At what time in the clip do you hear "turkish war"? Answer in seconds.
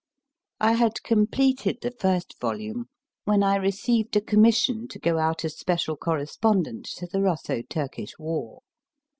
7.61-8.63